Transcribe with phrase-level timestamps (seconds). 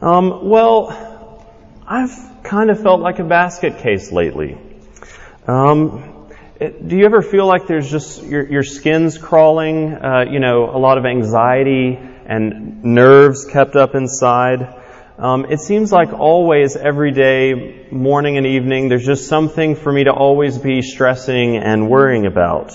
[0.00, 1.42] Um, well,
[1.86, 4.58] I've kind of felt like a basket case lately.
[5.46, 6.28] Um,
[6.60, 9.94] it, do you ever feel like there's just your, your skin's crawling?
[9.94, 14.82] Uh, you know, a lot of anxiety and nerves kept up inside.
[15.16, 20.04] Um, it seems like always, every day, morning and evening, there's just something for me
[20.04, 22.74] to always be stressing and worrying about.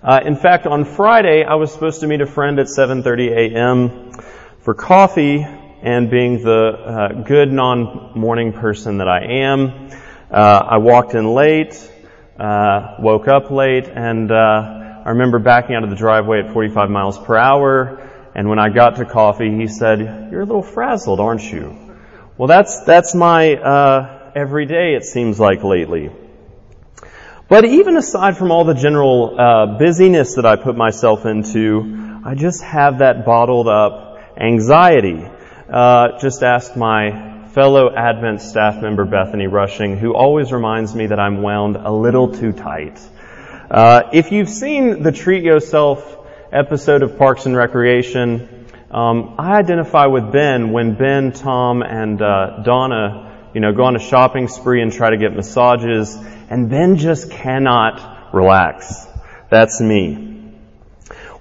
[0.00, 4.12] Uh, in fact, on Friday, I was supposed to meet a friend at 7:30 a.m.
[4.60, 5.44] for coffee,
[5.82, 9.90] and being the uh, good non-morning person that I am,
[10.30, 11.74] uh, I walked in late,
[12.38, 16.90] uh, woke up late, and uh, I remember backing out of the driveway at 45
[16.90, 21.20] miles per hour and when I got to coffee, he said, "You're a little frazzled,
[21.20, 21.76] aren't you?"
[22.38, 24.94] Well, that's that's my uh, everyday.
[24.94, 26.10] It seems like lately.
[27.48, 32.34] But even aside from all the general uh, busyness that I put myself into, I
[32.34, 35.22] just have that bottled up anxiety.
[35.68, 41.20] Uh, just ask my fellow Advent staff member Bethany Rushing, who always reminds me that
[41.20, 42.98] I'm wound a little too tight.
[43.70, 46.18] Uh, if you've seen the Treat Yourself
[46.50, 52.62] episode of Parks and Recreation, um, I identify with Ben when Ben, Tom, and uh,
[52.62, 56.16] Donna, you know, go on a shopping spree and try to get massages,
[56.50, 59.06] and Ben just cannot relax.
[59.50, 60.31] That's me.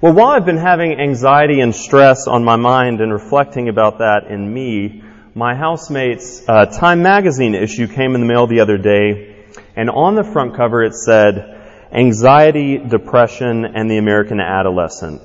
[0.02, 4.26] Well, while I've been having anxiety and stress on my mind and reflecting about that
[4.32, 5.04] in me,
[5.36, 10.16] my housemate's uh, Time magazine issue came in the mail the other day, and on
[10.16, 15.22] the front cover it said, anxiety, depression, and the American adolescent.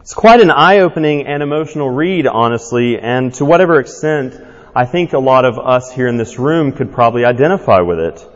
[0.00, 4.40] It's quite an eye-opening and emotional read, honestly, and to whatever extent,
[4.76, 8.28] I think a lot of us here in this room could probably identify with it.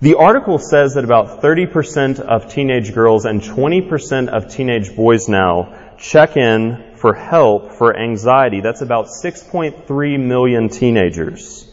[0.00, 5.94] The article says that about 30% of teenage girls and 20% of teenage boys now
[5.98, 8.60] check in for help for anxiety.
[8.60, 11.66] That's about 6.3 million teenagers.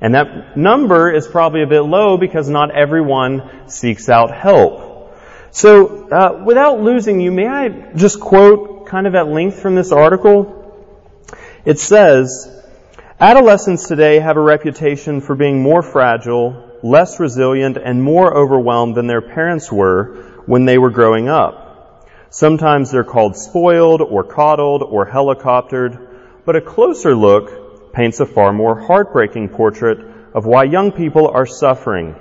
[0.00, 5.14] And that number is probably a bit low because not everyone seeks out help.
[5.50, 9.92] So, uh, without losing you, may I just quote kind of at length from this
[9.92, 10.58] article?
[11.66, 12.50] It says,
[13.20, 19.06] Adolescents today have a reputation for being more fragile, less resilient, and more overwhelmed than
[19.06, 22.08] their parents were when they were growing up.
[22.30, 25.98] Sometimes they're called spoiled or coddled or helicoptered,
[26.44, 29.98] but a closer look paints a far more heartbreaking portrait
[30.34, 32.16] of why young people are suffering.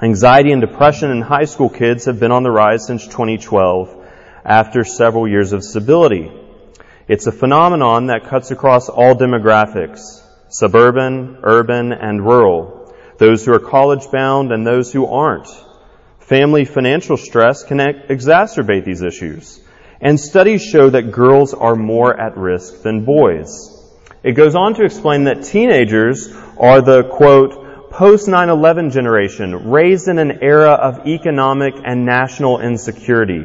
[0.00, 4.04] Anxiety and depression in high school kids have been on the rise since 2012
[4.44, 6.30] after several years of stability.
[7.06, 12.73] It's a phenomenon that cuts across all demographics, suburban, urban, and rural,
[13.24, 15.48] those who are college bound and those who aren't.
[16.18, 19.60] Family financial stress can exacerbate these issues.
[19.98, 23.70] And studies show that girls are more at risk than boys.
[24.22, 30.18] It goes on to explain that teenagers are the, quote, post 9-11 generation, raised in
[30.18, 33.42] an era of economic and national insecurity.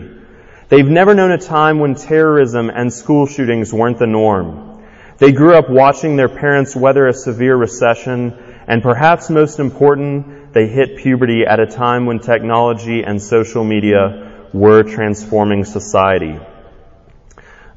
[0.68, 4.84] They've never known a time when terrorism and school shootings weren't the norm.
[5.20, 10.68] They grew up watching their parents weather a severe recession, and perhaps most important, they
[10.68, 16.40] hit puberty at a time when technology and social media were transforming society.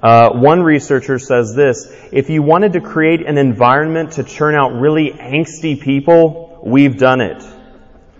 [0.03, 4.75] Uh, one researcher says this, if you wanted to create an environment to churn out
[4.79, 7.43] really angsty people, we've done it.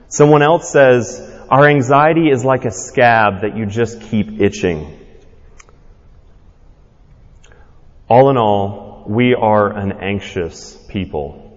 [0.09, 4.99] Someone else says, our anxiety is like a scab that you just keep itching.
[8.09, 11.52] All in all, we are an anxious people.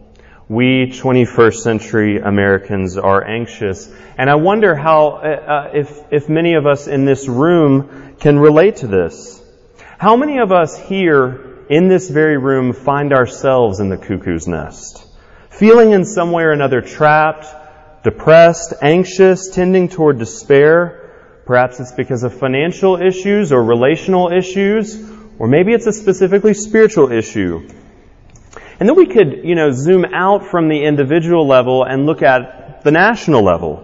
[0.47, 3.91] We 21st century Americans are anxious.
[4.15, 8.37] And I wonder how, uh, uh if, if many of us in this room can
[8.37, 9.41] relate to this.
[9.97, 15.03] How many of us here in this very room find ourselves in the cuckoo's nest?
[15.49, 17.47] Feeling in some way or another trapped,
[18.03, 21.41] depressed, anxious, tending toward despair.
[21.47, 24.95] Perhaps it's because of financial issues or relational issues,
[25.39, 27.67] or maybe it's a specifically spiritual issue.
[28.79, 32.83] And then we could, you know, zoom out from the individual level and look at
[32.83, 33.77] the national level.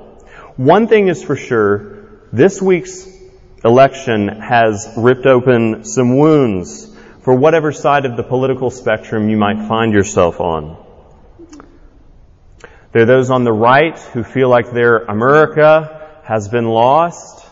[0.58, 3.08] One thing is for sure, this week's
[3.64, 9.68] election has ripped open some wounds for whatever side of the political spectrum you might
[9.68, 10.78] find yourself on.
[12.92, 17.46] There are those on the right who feel like their America has been lost.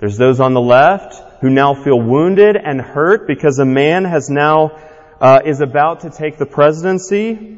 [0.00, 4.28] There's those on the left who now feel wounded and hurt because a man has
[4.28, 4.80] now
[5.24, 7.56] uh, is about to take the presidency.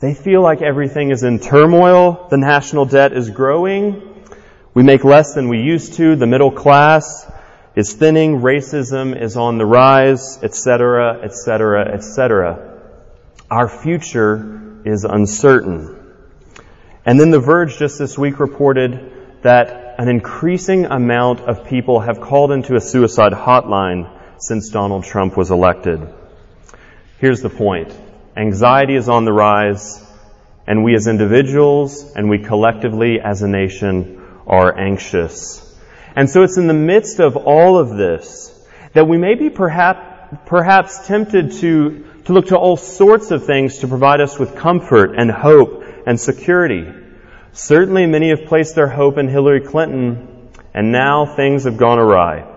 [0.00, 2.28] They feel like everything is in turmoil.
[2.30, 4.24] The national debt is growing.
[4.72, 6.16] We make less than we used to.
[6.16, 7.30] The middle class
[7.76, 8.40] is thinning.
[8.40, 12.80] Racism is on the rise, etc., etc., etc.
[13.50, 16.00] Our future is uncertain.
[17.04, 22.22] And then The Verge just this week reported that an increasing amount of people have
[22.22, 26.00] called into a suicide hotline since Donald Trump was elected.
[27.18, 27.96] Here's the point.
[28.36, 30.04] Anxiety is on the rise,
[30.66, 35.60] and we as individuals and we collectively as a nation are anxious.
[36.16, 38.50] And so it's in the midst of all of this
[38.94, 43.78] that we may be perhaps, perhaps tempted to, to look to all sorts of things
[43.78, 46.92] to provide us with comfort and hope and security.
[47.52, 52.53] Certainly many have placed their hope in Hillary Clinton, and now things have gone awry.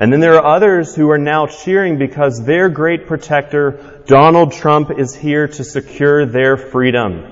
[0.00, 4.90] And then there are others who are now cheering because their great protector, Donald Trump,
[4.90, 7.30] is here to secure their freedom.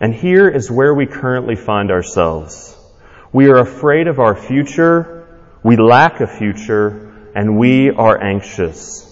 [0.00, 2.76] And here is where we currently find ourselves.
[3.32, 5.26] We are afraid of our future,
[5.62, 9.04] we lack a future, and we are anxious.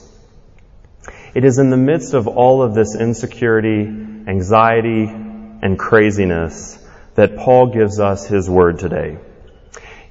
[1.35, 6.79] It is in the midst of all of this insecurity, anxiety, and craziness
[7.15, 9.19] that Paul gives us his word today.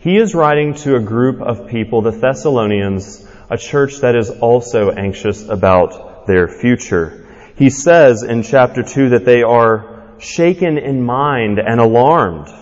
[0.05, 4.91] He is writing to a group of people, the Thessalonians, a church that is also
[4.91, 7.25] anxious about their future.
[7.55, 12.53] He says in chapter 2 that they are shaken in mind and alarmed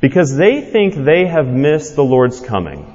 [0.00, 2.86] because they think they have missed the Lord's coming.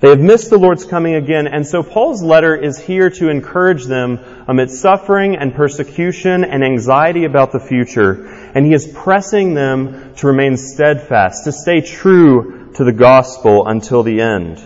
[0.00, 3.84] They have missed the Lord's coming again, and so Paul's letter is here to encourage
[3.84, 10.14] them amidst suffering and persecution and anxiety about the future, and he is pressing them
[10.14, 14.62] to remain steadfast, to stay true to the gospel until the end.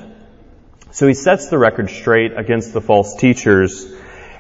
[0.93, 3.87] So he sets the record straight against the false teachers.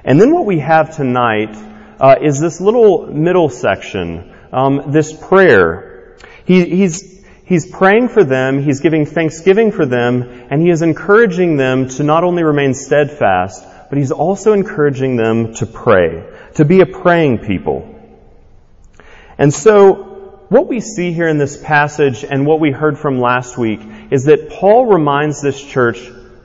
[0.04, 1.54] And then what we have tonight
[2.00, 6.16] uh, is this little middle section, um, this prayer.
[6.44, 7.16] He, he's
[7.46, 12.02] He's praying for them, he's giving thanksgiving for them, and he is encouraging them to
[12.02, 17.38] not only remain steadfast, but he's also encouraging them to pray, to be a praying
[17.38, 17.94] people.
[19.38, 20.15] And so,
[20.48, 24.25] what we see here in this passage and what we heard from last week is
[24.25, 25.98] that Paul reminds this church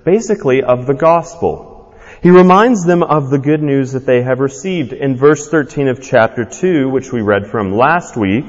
[0.04, 1.96] basically of the gospel.
[2.24, 4.94] He reminds them of the good news that they have received.
[4.94, 8.46] In verse 13 of chapter 2, which we read from last week,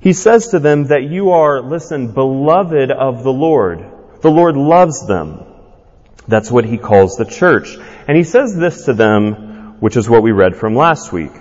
[0.00, 3.84] he says to them that you are, listen, beloved of the Lord.
[4.22, 5.44] The Lord loves them.
[6.28, 7.76] That's what he calls the church.
[8.08, 11.32] And he says this to them, which is what we read from last week.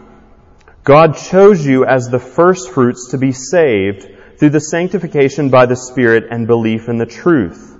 [0.85, 5.75] God chose you as the first fruits to be saved through the sanctification by the
[5.75, 7.75] Spirit and belief in the truth.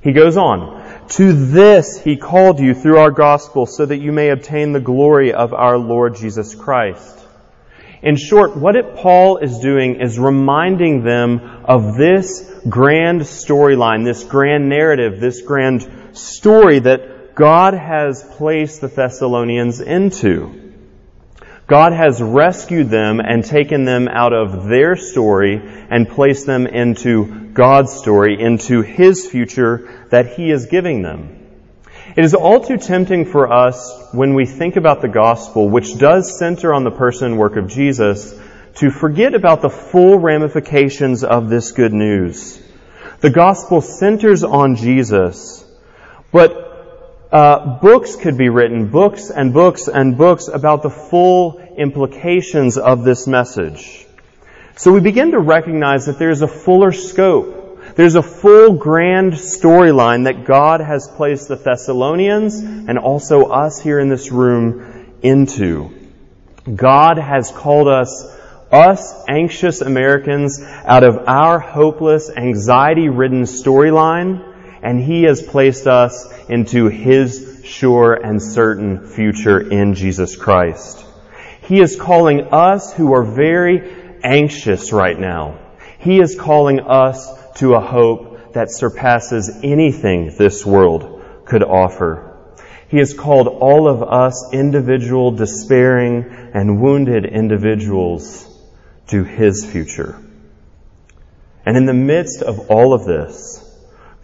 [0.00, 4.30] He goes on, to this he called you through our gospel so that you may
[4.30, 7.20] obtain the glory of our Lord Jesus Christ.
[8.02, 14.24] In short, what it, Paul is doing is reminding them of this grand storyline, this
[14.24, 20.63] grand narrative, this grand story that God has placed the Thessalonians into.
[21.66, 27.50] God has rescued them and taken them out of their story and placed them into
[27.52, 31.40] God's story, into His future that He is giving them.
[32.16, 36.38] It is all too tempting for us when we think about the gospel, which does
[36.38, 38.38] center on the person and work of Jesus,
[38.76, 42.60] to forget about the full ramifications of this good news.
[43.20, 45.64] The gospel centers on Jesus,
[46.30, 46.73] but
[47.34, 53.04] uh, books could be written, books and books and books about the full implications of
[53.04, 54.06] this message.
[54.76, 57.64] So we begin to recognize that there's a fuller scope
[57.96, 64.00] there's a full grand storyline that God has placed the Thessalonians and also us here
[64.00, 66.10] in this room into.
[66.74, 68.24] God has called us,
[68.72, 74.53] us anxious Americans, out of our hopeless, anxiety-ridden storyline,
[74.84, 81.04] and He has placed us into His sure and certain future in Jesus Christ.
[81.62, 85.58] He is calling us who are very anxious right now.
[85.98, 92.30] He is calling us to a hope that surpasses anything this world could offer.
[92.88, 98.46] He has called all of us individual, despairing, and wounded individuals
[99.08, 100.20] to His future.
[101.64, 103.63] And in the midst of all of this,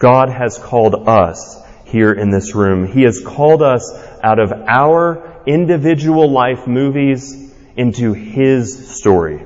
[0.01, 2.87] God has called us here in this room.
[2.87, 3.93] He has called us
[4.23, 9.45] out of our individual life movies into His story.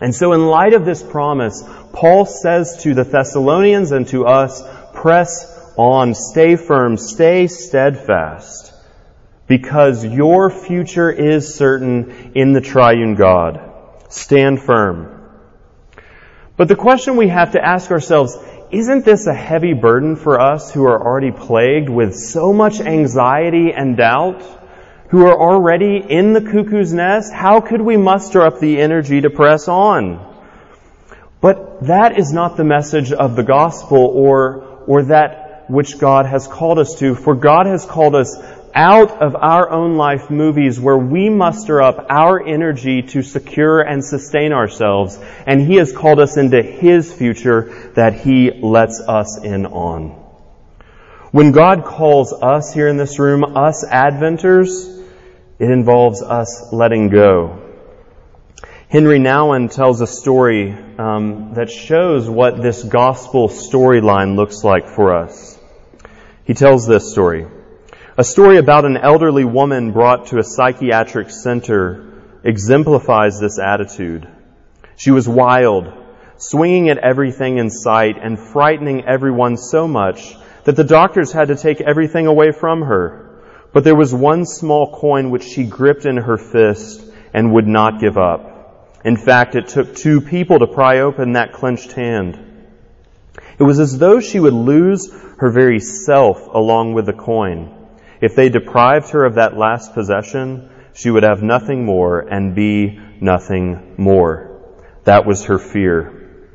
[0.00, 4.60] And so in light of this promise, Paul says to the Thessalonians and to us,
[4.94, 8.74] press on, stay firm, stay steadfast,
[9.46, 13.60] because your future is certain in the triune God.
[14.08, 15.20] Stand firm.
[16.56, 18.36] But the question we have to ask ourselves,
[18.72, 23.72] isn't this a heavy burden for us who are already plagued with so much anxiety
[23.72, 24.42] and doubt?
[25.12, 29.28] who are already in the cuckoo's nest, how could we muster up the energy to
[29.28, 30.26] press on?
[31.42, 36.46] But that is not the message of the gospel or, or that which God has
[36.46, 37.14] called us to.
[37.14, 38.38] For God has called us
[38.74, 44.04] out of our own life movies where we muster up our energy to secure and
[44.04, 45.18] sustain ourselves.
[45.46, 50.18] And He has called us into His future that He lets us in on.
[51.30, 55.02] When God calls us here in this room, us Adventers,
[55.58, 57.58] it involves us letting go.
[58.88, 65.16] Henry Nouwen tells a story um, that shows what this gospel storyline looks like for
[65.16, 65.58] us.
[66.44, 67.46] He tells this story.
[68.18, 72.12] A story about an elderly woman brought to a psychiatric center
[72.44, 74.28] exemplifies this attitude.
[74.96, 75.90] She was wild,
[76.36, 81.56] swinging at everything in sight and frightening everyone so much that the doctors had to
[81.56, 83.40] take everything away from her.
[83.72, 87.02] But there was one small coin which she gripped in her fist
[87.32, 89.00] and would not give up.
[89.06, 92.38] In fact, it took two people to pry open that clenched hand.
[93.58, 97.78] It was as though she would lose her very self along with the coin.
[98.22, 103.00] If they deprived her of that last possession, she would have nothing more and be
[103.20, 104.60] nothing more.
[105.02, 106.48] That was her fear.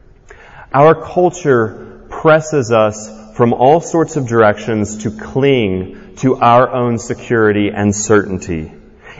[0.73, 7.69] Our culture presses us from all sorts of directions to cling to our own security
[7.69, 8.71] and certainty.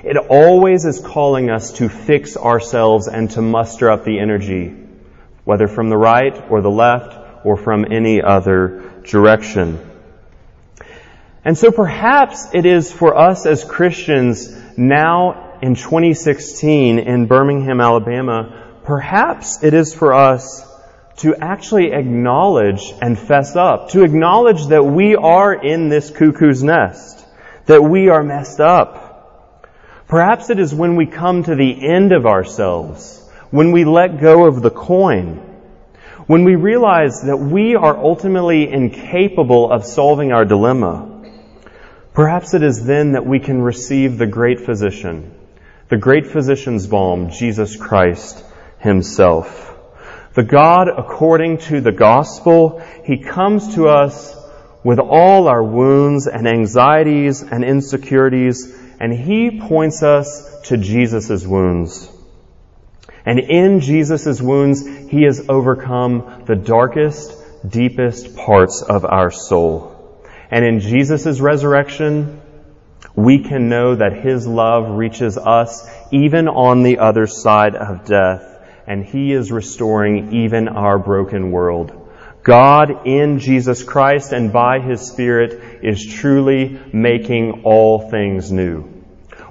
[0.06, 4.74] It always is calling us to fix ourselves and to muster up the energy,
[5.44, 9.97] whether from the right or the left or from any other direction.
[11.48, 18.74] And so perhaps it is for us as Christians now in 2016 in Birmingham, Alabama,
[18.84, 20.70] perhaps it is for us
[21.20, 27.26] to actually acknowledge and fess up, to acknowledge that we are in this cuckoo's nest,
[27.66, 29.72] that we are messed up.
[30.10, 34.48] Perhaps it is when we come to the end of ourselves, when we let go
[34.48, 35.38] of the coin,
[36.26, 41.14] when we realize that we are ultimately incapable of solving our dilemma,
[42.18, 45.32] Perhaps it is then that we can receive the great physician,
[45.90, 48.44] the great physician's balm, Jesus Christ
[48.80, 49.72] himself.
[50.34, 54.36] The God, according to the gospel, he comes to us
[54.84, 62.10] with all our wounds and anxieties and insecurities, and he points us to Jesus' wounds.
[63.28, 67.32] And in Jesus' wounds, he has overcome the darkest,
[67.70, 69.97] deepest parts of our soul.
[70.50, 72.42] And in Jesus' resurrection,
[73.16, 78.44] we can know that His love reaches us even on the other side of death,
[78.86, 82.08] and He is restoring even our broken world.
[82.44, 88.98] God in Jesus Christ and by His Spirit is truly making all things new.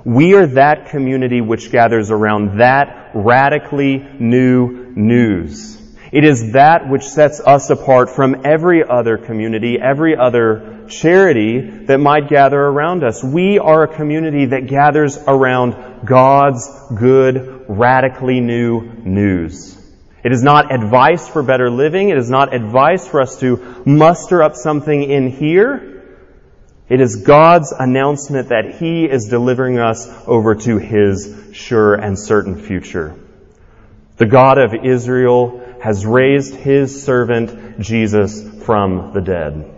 [0.04, 5.82] We are that community which gathers around that radically new news.
[6.16, 12.00] It is that which sets us apart from every other community, every other charity that
[12.00, 13.22] might gather around us.
[13.22, 19.76] We are a community that gathers around God's good, radically new news.
[20.24, 22.08] It is not advice for better living.
[22.08, 26.02] It is not advice for us to muster up something in here.
[26.88, 32.58] It is God's announcement that He is delivering us over to His sure and certain
[32.58, 33.14] future.
[34.16, 39.72] The God of Israel has raised his servant Jesus from the dead.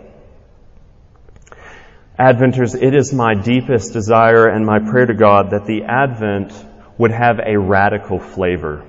[2.17, 6.51] Adventers, it is my deepest desire and my prayer to God that the Advent
[6.97, 8.83] would have a radical flavor.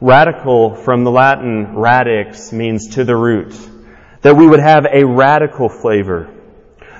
[0.00, 3.54] Radical from the Latin radix means to the root.
[4.22, 6.34] That we would have a radical flavor.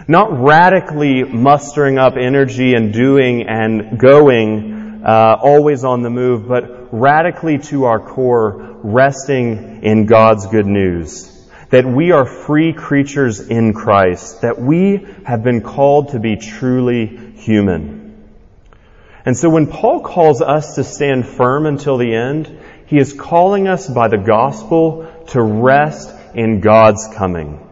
[0.07, 6.93] Not radically mustering up energy and doing and going, uh, always on the move, but
[6.93, 11.27] radically to our core, resting in God's good news.
[11.71, 14.43] That we are free creatures in Christ.
[14.43, 18.29] That we have been called to be truly human.
[19.25, 23.69] And so when Paul calls us to stand firm until the end, he is calling
[23.69, 27.67] us by the gospel to rest in God's coming.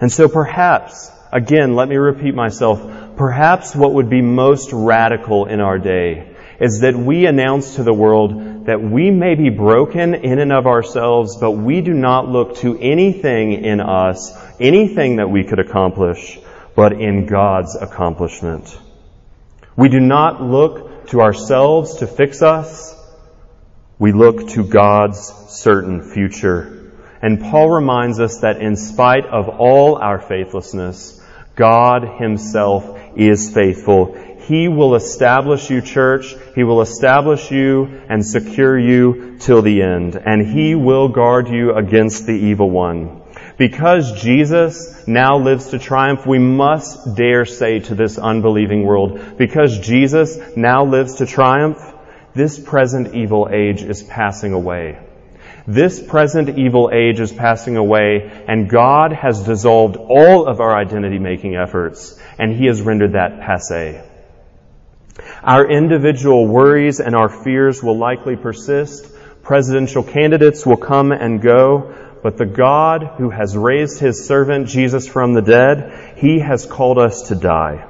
[0.00, 5.60] And so perhaps, again, let me repeat myself, perhaps what would be most radical in
[5.60, 8.32] our day is that we announce to the world
[8.66, 12.78] that we may be broken in and of ourselves, but we do not look to
[12.78, 16.38] anything in us, anything that we could accomplish,
[16.74, 18.76] but in God's accomplishment.
[19.76, 22.94] We do not look to ourselves to fix us.
[23.98, 26.92] We look to God's certain future.
[27.22, 31.22] And Paul reminds us that in spite of all our faithlessness,
[31.54, 34.14] God Himself is faithful.
[34.46, 36.36] He will establish you, church.
[36.54, 40.14] He will establish you and secure you till the end.
[40.14, 43.22] And He will guard you against the evil one.
[43.58, 49.80] Because Jesus now lives to triumph, we must dare say to this unbelieving world, because
[49.80, 51.78] Jesus now lives to triumph,
[52.34, 54.98] this present evil age is passing away.
[55.66, 61.18] This present evil age is passing away, and God has dissolved all of our identity
[61.18, 64.02] making efforts, and He has rendered that passe.
[65.42, 69.12] Our individual worries and our fears will likely persist.
[69.42, 75.06] Presidential candidates will come and go, but the God who has raised His servant Jesus
[75.06, 77.86] from the dead, He has called us to die.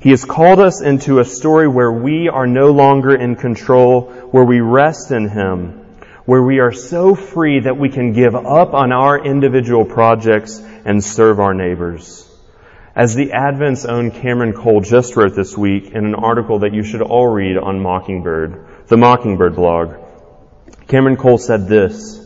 [0.00, 4.44] He has called us into a story where we are no longer in control, where
[4.44, 5.84] we rest in Him,
[6.24, 11.04] where we are so free that we can give up on our individual projects and
[11.04, 12.28] serve our neighbors.
[12.94, 16.82] As the Advent's own Cameron Cole just wrote this week in an article that you
[16.82, 19.94] should all read on Mockingbird, the Mockingbird blog,
[20.88, 22.20] Cameron Cole said this,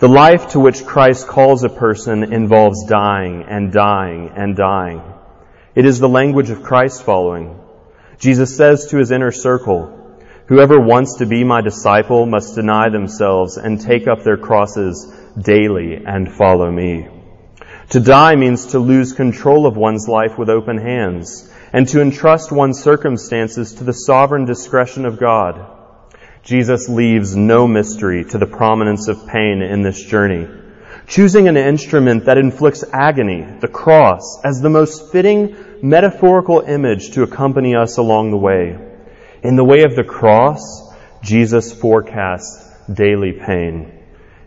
[0.00, 5.00] the life to which Christ calls a person involves dying and dying and dying.
[5.76, 7.60] It is the language of Christ following.
[8.18, 13.56] Jesus says to his inner circle, Whoever wants to be my disciple must deny themselves
[13.56, 15.06] and take up their crosses
[15.40, 17.21] daily and follow me.
[17.92, 22.50] To die means to lose control of one's life with open hands and to entrust
[22.50, 25.60] one's circumstances to the sovereign discretion of God.
[26.42, 30.48] Jesus leaves no mystery to the prominence of pain in this journey.
[31.06, 37.24] Choosing an instrument that inflicts agony, the cross, as the most fitting metaphorical image to
[37.24, 38.74] accompany us along the way.
[39.42, 43.92] In the way of the cross, Jesus forecasts daily pain,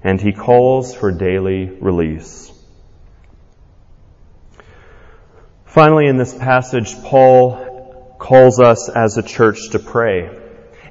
[0.03, 2.51] and he calls for daily release.
[5.75, 10.29] Finally, in this passage, Paul calls us as a church to pray.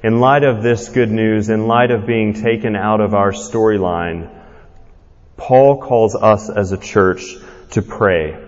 [0.03, 4.29] In light of this good news, in light of being taken out of our storyline,
[5.37, 7.35] Paul calls us as a church
[7.71, 8.39] to pray.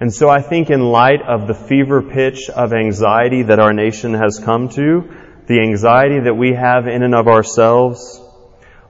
[0.00, 4.12] And so I think in light of the fever pitch of anxiety that our nation
[4.12, 5.10] has come to,
[5.46, 8.20] the anxiety that we have in and of ourselves,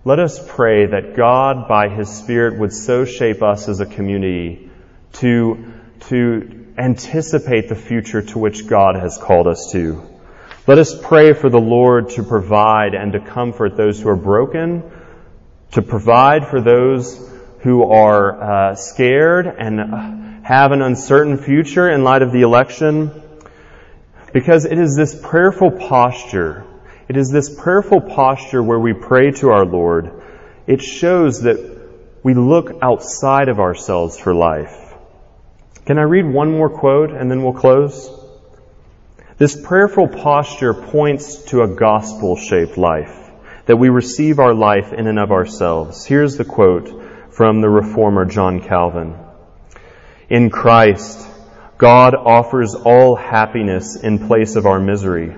[0.05, 4.73] let us pray that God, by His Spirit, would so shape us as a community
[5.13, 5.73] to,
[6.09, 10.03] to anticipate the future to which God has called us to.
[10.67, 14.83] Let us pray for the Lord to provide and to comfort those who are broken,
[15.73, 17.29] to provide for those
[17.61, 23.11] who are uh, scared and have an uncertain future in light of the election
[24.33, 26.65] because it is this prayerful posture.
[27.09, 30.23] It is this prayerful posture where we pray to our Lord.
[30.67, 31.59] It shows that
[32.23, 34.90] we look outside of ourselves for life.
[35.91, 38.09] Can I read one more quote and then we'll close?
[39.39, 43.29] This prayerful posture points to a gospel shaped life,
[43.67, 46.05] that we receive our life in and of ourselves.
[46.05, 49.17] Here's the quote from the reformer John Calvin.
[50.29, 51.27] In Christ,
[51.77, 55.35] God offers all happiness in place of our misery,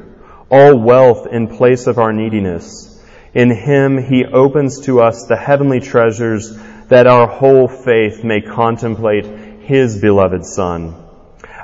[0.50, 3.02] all wealth in place of our neediness.
[3.32, 6.54] In Him, He opens to us the heavenly treasures
[6.88, 9.24] that our whole faith may contemplate
[9.64, 10.96] His beloved Son.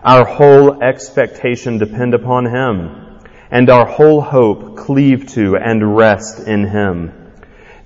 [0.04, 3.18] Our whole expectation depend upon Him,
[3.50, 7.32] and our whole hope cleave to and rest in Him.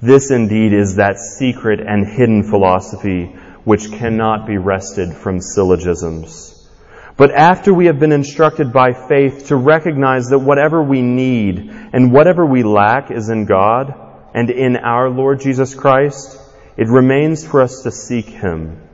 [0.03, 6.69] This indeed is that secret and hidden philosophy which cannot be wrested from syllogisms.
[7.17, 12.13] But after we have been instructed by faith to recognize that whatever we need and
[12.13, 13.95] whatever we lack is in God
[14.35, 16.39] and in our Lord Jesus Christ,
[16.77, 18.91] it remains for us to seek Him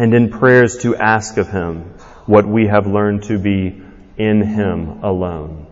[0.00, 1.82] and in prayers to ask of Him
[2.24, 3.82] what we have learned to be
[4.16, 5.66] in Him alone.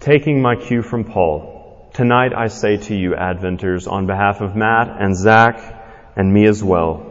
[0.00, 5.00] Taking my cue from Paul, tonight I say to you, Adventers, on behalf of Matt
[5.00, 5.62] and Zach,
[6.16, 7.06] and me as well.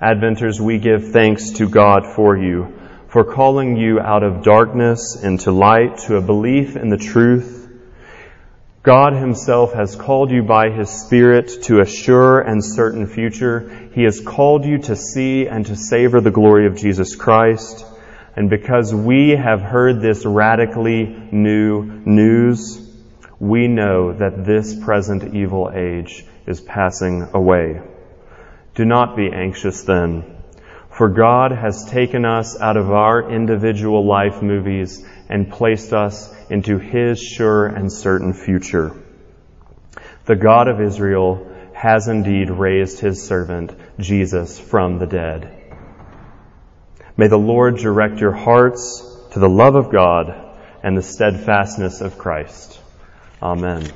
[0.00, 2.72] Adventers, we give thanks to God for you,
[3.08, 7.65] for calling you out of darkness into light to a belief in the truth.
[8.86, 13.90] God himself has called you by his Spirit to a sure and certain future.
[13.92, 17.84] He has called you to see and to savor the glory of Jesus Christ.
[18.36, 22.80] And because we have heard this radically new news,
[23.40, 27.80] we know that this present evil age is passing away.
[28.76, 30.22] Do not be anxious then,
[30.96, 36.78] for God has taken us out of our individual life movies and placed us into
[36.78, 38.92] His sure and certain future.
[40.24, 45.52] The God of Israel has indeed raised His servant, Jesus, from the dead.
[47.16, 50.34] May the Lord direct your hearts to the love of God
[50.82, 52.78] and the steadfastness of Christ.
[53.42, 53.90] Amen.